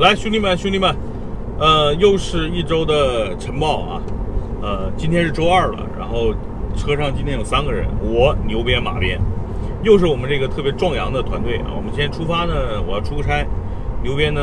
[0.00, 0.96] 来，兄弟们，兄弟们，
[1.58, 4.02] 呃，又是一周的晨报啊，
[4.62, 6.32] 呃，今天是周二了，然后
[6.74, 9.20] 车上今天有三个人，我牛鞭马鞭，
[9.82, 11.66] 又是我们这个特别壮阳的团队啊。
[11.76, 13.46] 我们今天出发呢，我要出个差，
[14.02, 14.40] 牛鞭呢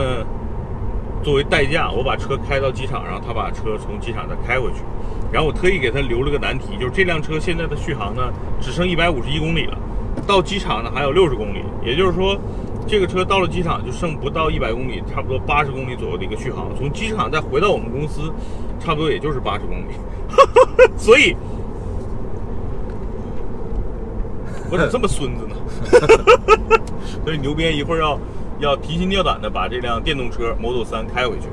[1.24, 4.84] 作为代驾，我把车开到机场，然后他把车从机场再开回去，
[5.32, 8.32] 然后我特意给他留了个难题，就是这辆车现在的续航呢
[8.62, 9.75] 只剩一百五十一公里了，
[10.28, 12.39] 到机场呢还有六十公里，也就是说。
[12.87, 16.73] 这个车到了机场就剩不到一百公里，差不多八十公里左右的一个续航。
[16.77, 18.32] 从机场再回到我们公司，
[18.79, 19.91] 差不多也就是八十公里。
[20.97, 21.36] 所以，
[24.71, 25.55] 我怎么这么孙子呢？
[27.23, 28.19] 所以牛鞭一会儿要
[28.60, 31.47] 要提心吊胆的把这辆电动车 Model 3开回去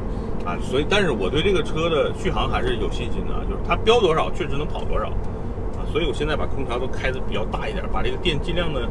[0.47, 0.57] 啊！
[0.63, 5.83] 所以，但是我对这个车的续航还是有信心的，就是它标多少确实能跑多少啊！
[5.91, 8.89] 所以我现在把空调都开的比较大一点，把这个电尽量的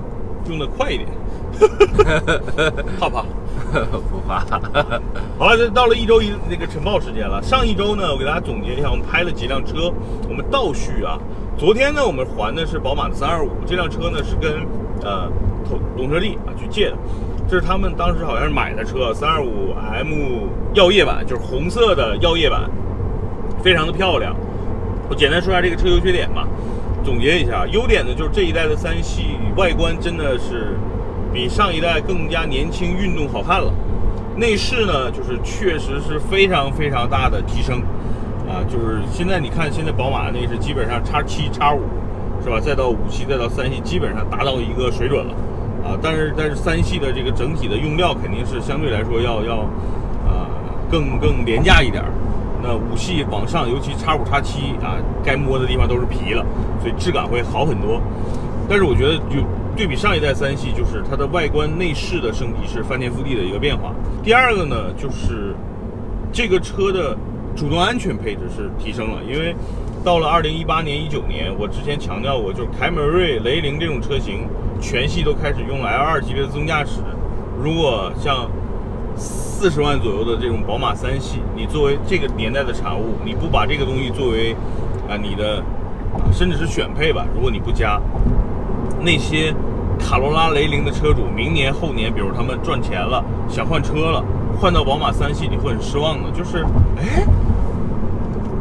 [0.50, 1.10] 用的快一点。
[3.00, 3.24] 怕不怕？
[4.10, 4.40] 不怕。
[5.38, 7.42] 好了，这到了一周一那个晨报时间了。
[7.44, 9.94] 上一周呢，我给大家总结一下，我们拍了几辆车，
[10.28, 11.20] 我们倒叙啊。
[11.58, 14.66] 昨天呢，我们还的是宝马的三二五，这辆车呢是跟
[15.04, 15.30] 呃
[15.70, 16.98] 懂懂车帝啊去借的，
[17.48, 22.70] 这是他们当时好像是买的车，三二五 M 耀夜版，就是红色的耀夜版，
[23.64, 24.36] 非常的漂亮。
[25.08, 26.48] 我简单说一下这个车优缺点吧，
[27.04, 30.76] 总结一下，优点呢就是这一代的三系外观真的是。
[31.34, 33.74] 比上一代更加年轻、运动、好看了。
[34.38, 37.82] 内饰呢，就是确实是非常非常大的提升
[38.48, 38.62] 啊！
[38.70, 41.82] 就是现在你看，现在宝马的内饰基本上叉七、叉五，
[42.44, 42.60] 是吧？
[42.60, 45.34] 再到五系，再到三系，基本上达到一个水准了
[45.84, 45.98] 啊！
[46.04, 49.56] 但是但是三系的这个整体的用料肯定是相对来说要要
[50.28, 50.46] 啊
[50.92, 52.04] 更更廉价一点。
[52.64, 56.46] 那五系往上，尤其叉五、叉七啊，该摸的地方都是皮了，
[56.80, 58.02] 所以质感会好很多。
[58.70, 59.46] 但是我觉得就。
[59.76, 63.92] 对比上一代三系，就是它的外观内饰的升级是翻天覆地的一个变化。
[64.22, 65.56] 第二个呢，就是
[66.32, 67.18] 这个车的
[67.56, 69.56] 主动安全配置是提升了，因为
[70.04, 74.48] 到了二零一八年、一九年，我之前强调过，就是凯美瑞、雷凌这种车型
[74.80, 77.02] 全系都开始用了 L 二级别的自动驾驶。
[77.60, 78.48] 如果像
[79.16, 84.54] 四十万左右的这种宝马三系，你作为这个年代的产物，你不把这个东西作为
[85.10, 85.64] 啊你的
[86.32, 88.00] 甚至是选配吧，如果你不加。
[89.02, 89.54] 那些
[90.00, 94.24] 卡罗拉、雷凌的车主，明年后年，比如他们赚钱了，想换车了，
[94.60, 96.32] 换到宝马三系，你会很失望的。
[96.32, 96.66] 就是，
[96.98, 97.26] 哎，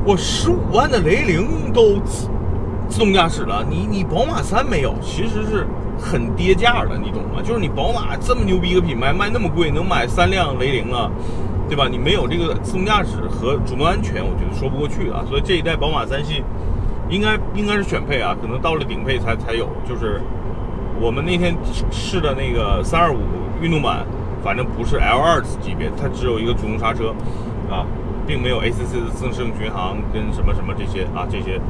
[0.05, 2.29] 我十五万的雷凌都自
[2.89, 5.67] 自动驾驶了，你你宝马三没有，其实是
[6.03, 7.41] 很跌价的，你懂吗？
[7.43, 11.09] 就是你宝马这么牛逼一个品牌，卖那么贵，能买三辆雷凌啊，
[11.69, 11.87] 对吧？
[11.89, 15.25] 你没有这个自动驾驶和主动安全，我觉得说不过去啊。
[15.29, 16.43] 所以这一代宝马三系。
[17.11, 19.69] 应该应该是选配啊，可能到了顶配才才有。
[19.87, 20.19] 就是
[20.99, 21.55] 我们那天
[21.91, 23.19] 试的那个三二五
[23.61, 24.07] 运动版，
[24.43, 27.13] 反正不是 L 二级别，它只有一个主动刹车
[27.71, 27.85] 啊，
[28.27, 31.61] 并没有 ACC 的自适应巡航跟什么什么这些啊这些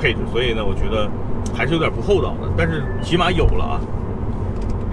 [0.00, 0.20] 配置。
[0.30, 1.10] 所以呢，我觉得
[1.54, 3.80] 还是有点不厚道的，但是起码有了啊，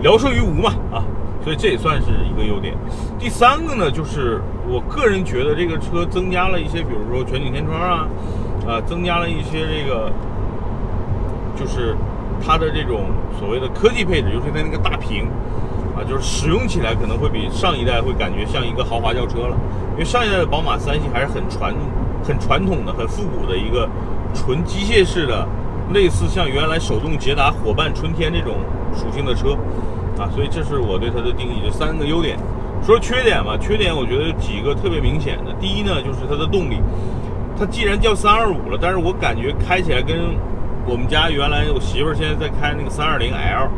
[0.01, 1.03] 聊胜于无嘛啊，
[1.44, 2.73] 所以这也算是一个优点。
[3.19, 8.07] 第三个呢，就是我个人觉得这个车增加了一些，比如说全景天窗啊。
[8.67, 10.11] 呃，增加了一些这个，
[11.56, 11.95] 就是
[12.44, 15.27] 它的这种所谓的科技配置，尤其它那个大屏，
[15.95, 19.56] 啊，就是使用起来可能会比上一代会感觉像一个豪华轿车了。
[19.91, 21.75] 因为上一代的宝马三系还是很传、
[22.23, 23.88] 很传统的、很复古的一个
[24.33, 25.47] 纯机械式的，
[25.94, 28.56] 类似像原来手动捷达、伙伴、春天这种
[28.94, 29.53] 属性的车，
[30.18, 32.38] 啊，所以这是我对它的定义，就三个优点。
[32.85, 36.78] 说缺点吧，缺点我觉得几个特别明显的，第一呢，就是它的动力。
[37.57, 40.35] 它既然叫三二五了，但是我感觉开起来跟
[40.85, 43.69] 我们家原来我媳妇儿现在在开那个三二零 L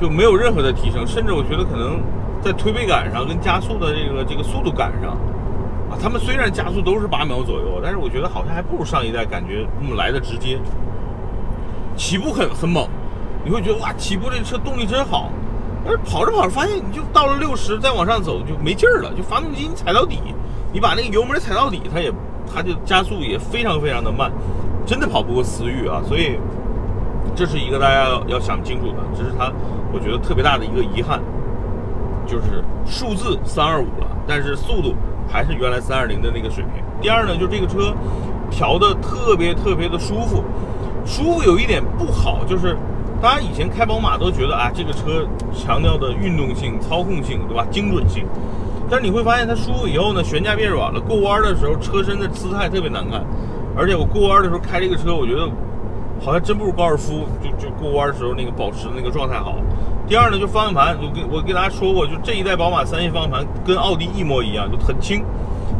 [0.00, 2.00] 就没有任何的提升，甚至我觉得可能
[2.42, 5.16] 在推背感上跟加速的这个这个速度感上
[5.90, 10.58] 啊，他们虽然加速都是八秒左右，但是我觉得好像还不如上一代感觉那么来的直接，
[11.96, 12.86] 起步很很猛，
[13.44, 15.30] 你会觉得哇，起步这车动力真好，
[15.84, 20.20] 但是跑着跑着发现你就到了六十再往上走就没劲儿了，就发动机你踩到底。
[20.72, 22.12] 你把那个油门踩到底，它也，
[22.46, 24.30] 它就加速也非常非常的慢，
[24.86, 26.00] 真的跑不过思域啊！
[26.06, 26.38] 所以
[27.34, 29.52] 这是一个大家要要想清楚的，这是它
[29.92, 31.20] 我觉得特别大的一个遗憾，
[32.24, 34.94] 就是数字三二五了，但是速度
[35.30, 36.82] 还是原来三二零的那个水平。
[37.00, 37.94] 第二呢，就是这个车
[38.50, 40.42] 调的特别特别的舒服，
[41.06, 42.76] 舒服有一点不好，就是
[43.22, 47.64] 大家以前开宝马都觉得啊，这个车强调的运动性、操控性，对吧？
[47.70, 48.24] 精准性。
[48.90, 53.24] 但是你会发现它舒服以后呢，悬架变软了，过弯的时候车身的姿态特别难看，
[53.76, 55.48] 而且我过弯的时候开这个车，我觉得
[56.20, 59.54] 好像真不如高尔夫，就就过弯的时候那个保持的那个状态好。
[60.10, 65.22] 第二呢，就方向盘，我跟我跟大家说过，就这一代宝马三系方向盘跟奥迪一模一样，就很轻。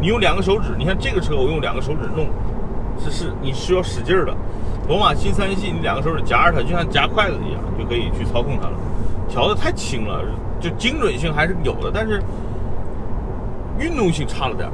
[0.00, 2.28] 你用两个手指，你看这个车我用两个手指弄，
[3.02, 4.32] 是是你需要使劲儿的。
[4.88, 8.74] 宝马新三系，你两个手指夹着它，就像夹筷子一样，就可以去操控它了。
[9.28, 10.22] 调的太轻了，
[10.60, 12.22] 就精准性还是有的，但是
[13.80, 14.72] 运动性差了点儿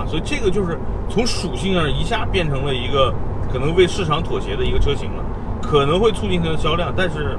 [0.00, 0.08] 啊。
[0.08, 0.78] 所以这个就是
[1.10, 3.12] 从属性上一下变成了一个
[3.52, 5.22] 可能为市场妥协的一个车型了，
[5.60, 7.36] 可能会促进它的销量，但是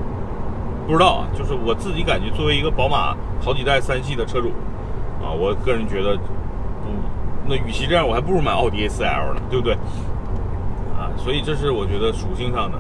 [0.87, 1.27] 不知道啊。
[1.37, 4.49] 就是我自己感觉，作为一个宝马好几代三系的车主
[5.23, 6.15] 啊，我个人觉得，
[6.85, 6.93] 嗯，
[7.47, 9.73] 那与其这样，我还不如买奥迪 A4L 呢，对不对？
[10.97, 12.77] 啊，所以这是我觉得属性上的。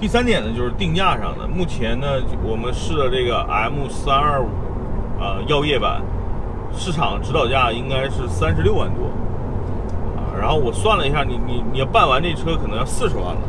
[0.00, 1.46] 第三点呢，就是定价上的。
[1.46, 2.06] 目前呢，
[2.42, 4.48] 我们试的这个 M 三二五，
[5.22, 6.00] 啊，耀夜版，
[6.72, 9.06] 市场指导价应该是三十六万多，
[10.16, 13.40] 啊，然后我算了一下，你你你要办完这车可能要四十万了。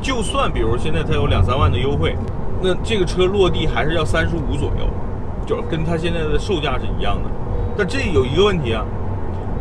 [0.00, 2.16] 就算比如现在它有两三万的优惠，
[2.60, 4.88] 那这个车落地还是要三十五左右，
[5.46, 7.30] 就是跟它现在的售价是一样的。
[7.76, 8.84] 但这有一个问题啊，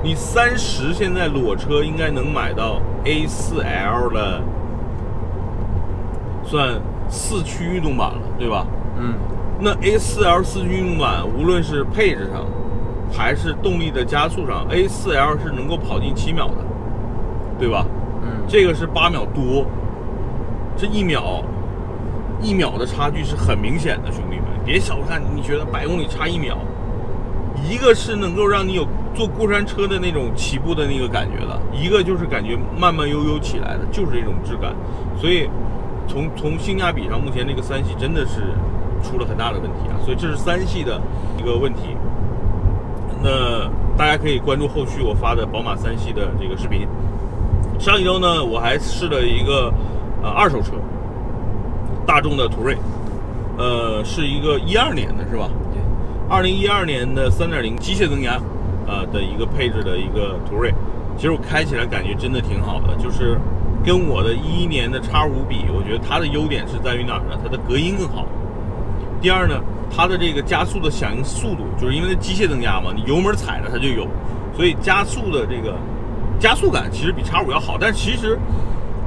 [0.04, 4.42] 你三十现在裸车应该能买到 A4L 的。
[6.50, 8.66] 算四驱运动版了，对吧？
[8.98, 9.16] 嗯，
[9.60, 12.46] 那 A4L 四驱运动版，无论是配置上，
[13.12, 16.64] 还是动力的加速上，A4L 是能够跑进七秒的，
[17.60, 17.86] 对吧？
[18.24, 19.66] 嗯，这个是八秒多，
[20.78, 21.44] 这一秒，
[22.42, 26.58] 一秒的差距是很明显的，兄弟们，别小看，你觉得百公里差一秒，
[27.70, 34.76] 一个是能够让你有坐过山车的那种起步的那个感觉的，一个就是感觉慢慢悠悠起来的，就是这种质感，
[35.20, 35.50] 所以。
[36.10, 38.54] 从从性价比上，目前这个三系真的是
[39.04, 41.02] 出了很大的问题啊，所以这是三系的
[41.38, 41.98] 一个问题。
[43.22, 46.88] 那大家可以关注后续我发的宝马三系的这个视频。
[47.78, 49.70] 上一周呢，我还试了一个
[50.24, 50.76] 呃二手车，
[52.08, 52.76] 大众的途锐，
[53.60, 55.48] 呃，是一个一二年的是吧？
[55.72, 55.82] 对，
[56.28, 58.40] 二零一二年的三点零机械增压
[58.88, 60.74] 呃的一个配置的一个途锐，
[61.18, 63.38] 其实我开起来感觉真的挺好的，就是。
[63.86, 67.40] 跟我的一一年的叉五比，我觉得它的优点是在于哪儿呢？
[67.42, 68.26] 它的隔音更好。
[69.22, 69.56] 第二呢，
[69.90, 74.06] 它的这个加速的响应速度，就是因为它机械增压嘛，你油门踩着它就有，
[74.54, 75.78] 所以加速的这个
[76.38, 77.78] 加速感其实比叉五要好。
[77.80, 78.38] 但其实，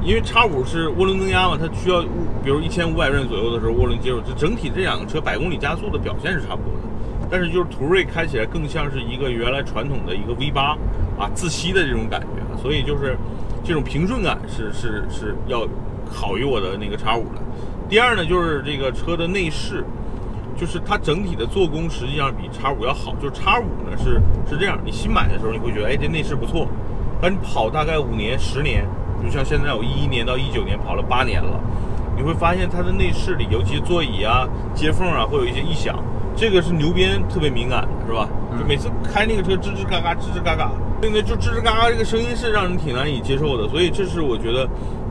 [0.01, 2.01] 因为叉五是涡轮增压嘛，它需要
[2.43, 6.87] 比如一千五百转左右的时候涡轮接入，这整体这两个车百公里加速的表现是差不多的。
[7.29, 10.77] 但是就是途锐开起来更像是一个原来传统的一个 V 八
[11.17, 13.17] 啊自吸的这种感觉，所以就是。
[13.63, 15.67] 这种平顺感是是是要
[16.11, 17.39] 好于我的那个叉五的。
[17.87, 19.85] 第二呢，就是这个车的内饰，
[20.57, 23.13] 就是它整体的做工实际上比叉五要好。
[23.21, 26.67] 就是叉五呢是是这样，你新买的时候你会觉得哎这内饰不错，
[27.21, 28.83] 但你跑大概五年十年，
[29.23, 31.61] 就像现在我一一年到一九年跑了八年了，
[32.15, 35.97] 你会发现它的内饰里，尤其座椅啊、接缝啊，会有一些异响。
[36.35, 38.27] 这个是牛鞭特别敏感的，是吧？
[38.57, 40.71] 就每次开那个车吱吱嘎嘎，吱吱嘎嘎。
[41.01, 44.69] 对对，就吱吱嘎嘎这个声音是让人挺难以接受的，所以这是我觉得，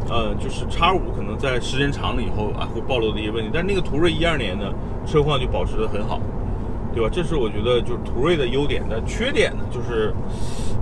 [0.08, 3.50] 呃，就是叉五可能在时间长了以后啊会暴露的一些问题。
[3.52, 4.72] 但那个途锐一二年的
[5.04, 6.20] 车况就保持的很好，
[6.94, 7.10] 对吧？
[7.12, 8.82] 这是我觉得就是途锐的优点。
[8.88, 10.14] 但缺点呢，就是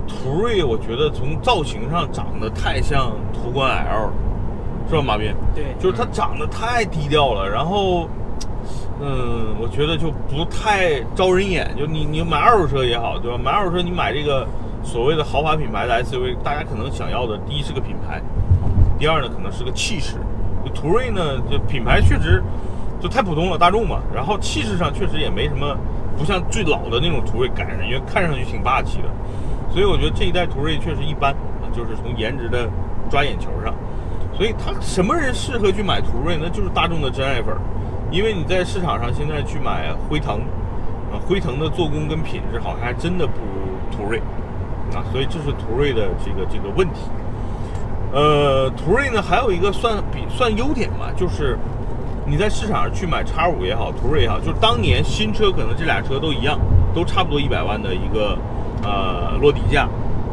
[0.06, 4.12] 途锐我觉得从造型上长得太像途观 L，
[4.88, 5.32] 是吧，马斌？
[5.54, 8.08] 对，就是它长得太低调了，然后，
[9.00, 11.70] 嗯，我觉得就不太招人眼。
[11.76, 13.38] 就你你买二手车也好，对吧？
[13.42, 14.46] 买二手车你买这个。
[14.80, 18.22] 所谓的豪华品牌的 SUV，大家可能想要的，第一是个品牌，
[18.96, 20.14] 第二呢可能是个气势。
[20.64, 22.42] 就途锐呢，就品牌确实
[22.98, 24.00] 就太普通了，大众嘛。
[24.14, 25.76] 然后气势上确实也没什么，
[26.16, 29.08] 不像最老的那种途锐感人，因为看上去挺霸气的。
[29.70, 31.34] 所以我觉得这一代途锐确实一般，
[31.74, 32.66] 就是从颜值的
[33.10, 33.74] 抓眼球上。
[34.38, 36.38] 所以它什么人适合去买途锐？
[36.40, 37.54] 那就是大众的真爱粉，
[38.10, 40.36] 因为你在市场上现在去买辉腾，
[41.12, 44.22] 啊，辉腾的做工跟品质好像还真的不如途锐。
[44.94, 47.00] 啊，所以这是途锐的这个这个问题。
[48.12, 51.58] 呃，途锐呢还有一个算比算优点嘛，就是
[52.24, 56.58] 你在市场上去买叉五也好，途锐也好，就是当年新车可能这俩车都一样，
[56.94, 58.38] 都差不多一百万的一个
[58.82, 59.88] 呃落地价。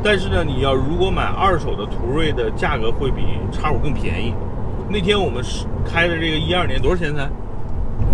[0.05, 4.35] 但是呢，你要如果买二手的途锐的价格会比叉五更便宜。
[4.87, 7.27] 那天我们是开的这个一二年多少钱才？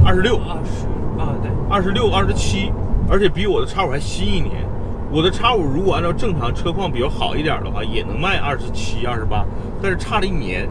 [0.06, 0.38] 二十六。
[0.38, 0.86] 二十
[1.20, 2.72] 啊，对，二十六、二十七，
[3.10, 4.66] 而且比我的叉五还新一年。
[5.12, 9.46] 我的叉五如果按照正常车况比较好一点的话，也能卖二十七、二十八，
[9.82, 10.70] 但是差了一年，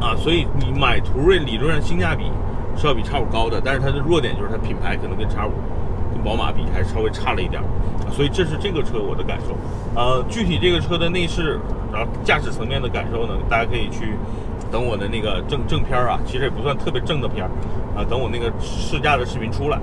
[0.00, 2.24] 啊，所以你买途锐理论上性价比
[2.76, 7.62] 是要比叉五高的，但是它的弱点就是它品牌可能跟叉五、跟宝马比还是稍微差了一点，
[8.10, 9.54] 所以这是这个车我的感受。
[9.94, 11.60] 呃，具体这个车的内饰，
[11.92, 14.18] 然后驾驶层面的感受呢，大家可以去
[14.72, 17.50] 等我的那个正正片儿啊，其实也不算特别正的片儿
[17.96, 19.78] 啊，等我那个试驾的视频出来，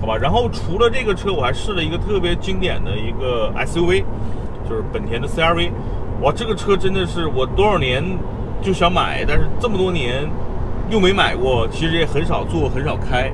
[0.00, 0.16] 好吧。
[0.16, 4.04] 然后除了这个车，我还试了一个特别经典的一个 SUV，
[4.68, 5.72] 就是本田的 CRV。
[6.22, 8.04] 哇，这个车真的是我多少年
[8.62, 10.24] 就想买，但是这么多年
[10.88, 13.32] 又没买过，其实也很少坐，很少开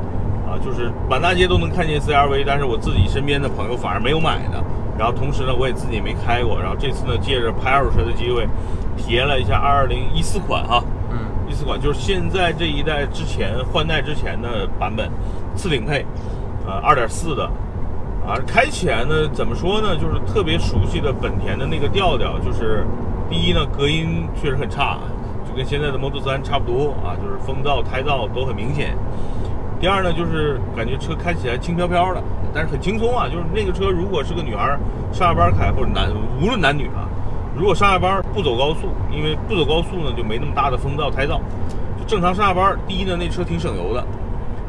[0.56, 4.62] 啊，就是满大街都能看见 CRV，但是我自己身边的朋友反而没有买的。
[4.98, 6.58] 然后同时呢，我也自己没开过。
[6.58, 8.48] 然后这次呢，借着拍二手车的机会，
[8.96, 15.10] 体验了一下二零一四款哈，嗯，一四款就是现在这一代之前换代之前的版本，
[15.54, 16.06] 次顶配，
[16.66, 17.44] 呃，二点四的，
[18.26, 22.86] 啊，开起来呢，怎么说呢，就是特别熟悉的本田的那个调调，就是
[23.28, 24.98] 第一呢，隔音确实很差，
[25.46, 28.96] 就跟现在的 Model 3差不多啊，就是风噪、胎噪都很明显。
[29.78, 32.22] 第二呢，就是感觉车开起来轻飘飘的，
[32.54, 33.28] 但是很轻松啊。
[33.28, 34.66] 就是那个车，如果是个女孩
[35.12, 37.06] 上下班开，或者男无论男女啊，
[37.54, 41.40] 如果上下班不走高速，因为不走高速呢，就没那么大的风噪、胎噪，
[41.98, 42.76] 就正常上下班。
[42.88, 44.02] 第一呢，那车挺省油的；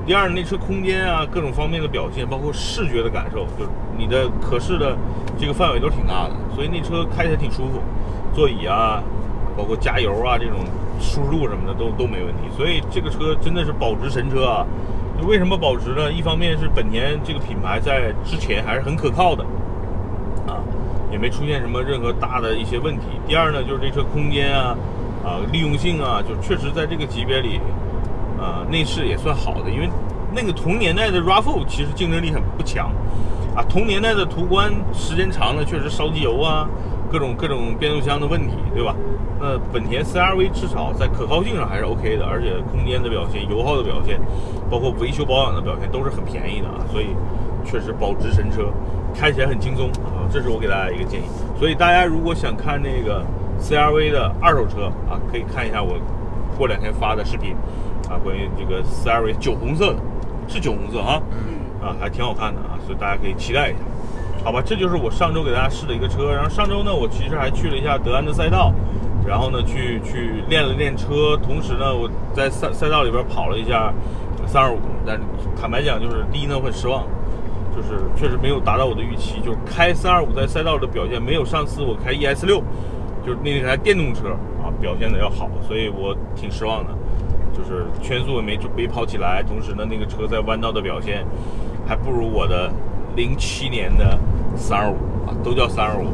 [0.05, 4.93] 第二，那车空间啊，各种方面的表现，包括视觉的感受，就是你的可视的
[5.39, 7.81] 这个范围都挺大的，所以那车开起来挺舒服。
[8.35, 9.01] 座椅啊，
[9.55, 10.59] 包括加油啊这种
[10.99, 12.43] 舒适度什么的都都没问题。
[12.55, 14.65] 所以这个车真的是保值神车啊！
[15.19, 16.11] 就为什么保值呢？
[16.11, 19.43] 一方面是本田这个品牌在之前还是很可靠的，
[20.45, 20.61] 啊，
[21.11, 23.05] 也没出现什么任何大的一些问题。
[23.27, 24.77] 第二呢，就是这车空间啊，
[25.25, 27.59] 啊，利用性啊，就确实在这个级别里，
[28.39, 29.71] 啊，内饰也算好的。
[29.71, 29.89] 因为
[30.35, 32.91] 那个同年代的 RAV4 其实竞争力很不强，
[33.55, 36.69] 啊，同年代的途观时间长了确实烧机油啊，
[37.11, 38.95] 各种各种变速箱的问题，对吧？
[39.39, 44.19] 那本田 CRV 至少在可靠性上还是 OK 的，而且空间的表现、油耗的表现，
[44.69, 47.07] 包括维修保养的表现都是很便宜的啊，所以
[47.63, 48.69] 确实保值神车，
[49.13, 51.25] 开起来很轻松啊，这是我给大家一个建议。
[51.59, 53.23] 所以大家如果想看那个
[53.61, 55.99] CRV 的二手车啊，可以看一下我
[56.57, 57.55] 过两天发的视频
[58.09, 59.99] 啊，关于这个 CRV 酒红色的，
[60.47, 61.21] 是酒红色啊，
[61.79, 63.79] 啊还挺好看的啊，所以大家可以期待一下。
[64.47, 66.31] 好吧，这就是我上周给大家试的一个车。
[66.31, 68.73] 然后上周呢，我其实还去了一下德安的赛道。
[69.27, 73.93] 然后呢，去去练了练车，同时呢，我在赛赛道里边跑了一下
[74.45, 75.19] 三二五，但
[75.59, 77.03] 坦白讲，就是第一呢，很失望，
[77.75, 82.63] 就是确实没有达到我的预期，就是开三二五在赛道的表现没有上次我开 ES 六，
[83.25, 84.29] 就是那台电动车
[84.63, 86.93] 啊表现的要好，所以我挺失望的，
[87.51, 91.25] 就是圈速也没没跑起来，同时呢，那个车在弯道的表现
[91.85, 92.71] 还不如我的
[93.17, 94.17] 零七年的
[94.55, 94.95] 三二五
[95.27, 96.05] 啊，都叫三二五。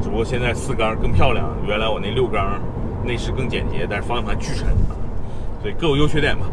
[0.00, 2.60] 只不过现在四缸更漂亮，原来我那六缸
[3.04, 4.94] 内饰更简洁，但是方向盘巨沉啊，
[5.60, 6.46] 所以各有优缺点吧。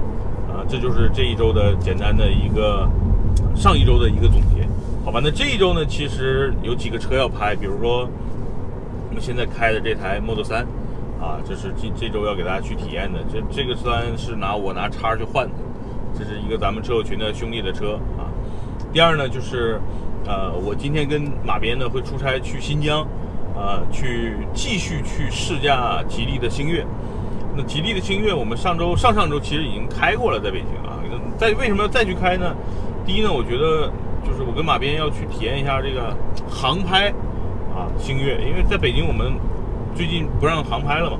[0.49, 2.89] 啊，这就是这一周的简单的一个
[3.55, 4.67] 上一周的一个总结，
[5.05, 5.21] 好吧？
[5.23, 8.09] 那这一周呢，其实有几个车要拍，比如说
[9.09, 10.55] 我们现在开的这台 Model 3，
[11.21, 13.19] 啊，这是这这周要给大家去体验的。
[13.31, 15.53] 这这个三是拿我拿叉去换的，
[16.17, 17.99] 这是一个咱们车友群的兄弟的车。
[18.95, 19.77] 第二呢，就是
[20.25, 23.05] 呃，我今天跟马鞭呢会出差去新疆。
[23.53, 26.85] 呃，去继续去试驾吉利的星越。
[27.57, 30.95] 那吉利的星越，我们上周、上上周其实已经开过了，在北京啊。
[31.37, 32.55] 在为什么要再去开呢？
[33.05, 33.91] 第一呢，我觉得
[34.25, 36.15] 就是我跟马鞭要去体验一下这个
[36.49, 37.09] 航拍
[37.75, 39.33] 啊，星越，因为在北京我们
[39.93, 41.17] 最近不让航拍了嘛。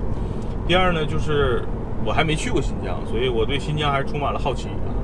[0.65, 1.65] 第二呢，就是
[2.05, 4.95] 我还没去过新疆，所以我对新疆还是充满了好奇啊，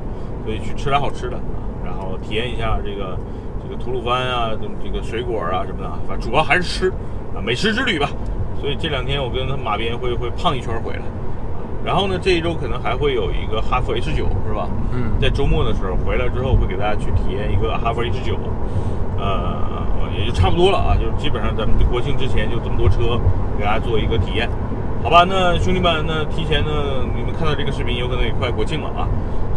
[0.46, 1.38] 所以去吃点好吃的，
[1.84, 3.18] 然后体验一下这个
[3.64, 4.52] 这个吐鲁番啊，
[4.84, 6.92] 这个水果啊什么的，反正主要还是吃。
[7.34, 8.10] 啊，美食之旅吧，
[8.60, 11.02] 所以这两天我跟他马鞭会会胖一圈回来，
[11.82, 14.68] 然后呢，这一周可能还会有一个哈弗 H 九，是吧？
[14.92, 18.38] 嗯，在周末的时候回来之后，会给大家去体验一个哈弗 H 九，
[19.18, 19.80] 呃，
[20.20, 23.18] 也就差不多了啊，就基本上咱们国庆之前就这么多车，
[23.58, 24.50] 给大家做一个体验，
[25.04, 25.26] 好吧？
[25.28, 26.72] 那兄弟们，那提前呢，
[27.16, 29.08] 你们看到这个视频，有可能也快国庆了啊，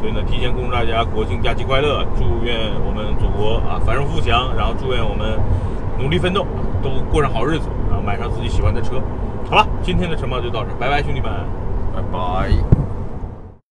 [0.01, 5.39] 所以呢，提前恭祝大家国庆假期快乐，祝愿我们祖国啊繁荣富强，然后祝愿我们
[5.99, 6.47] 努力奋斗。
[6.83, 9.01] 都过上好日子啊，买上自己喜欢的车。
[9.49, 11.31] 好了，今天的晨报就到这，拜拜，兄弟们，
[11.95, 12.74] 拜拜。